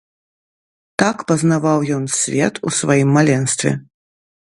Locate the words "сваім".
2.81-3.09